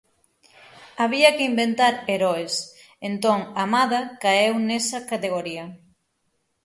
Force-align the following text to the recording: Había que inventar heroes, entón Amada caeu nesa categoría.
Había 1.01 1.29
que 1.35 1.47
inventar 1.51 1.93
heroes, 2.13 2.53
entón 3.09 3.39
Amada 3.63 4.01
caeu 4.21 4.55
nesa 4.67 4.99
categoría. 5.11 5.65